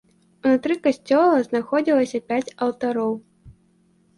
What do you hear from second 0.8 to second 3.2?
касцёла знаходзілася пяць алтароў.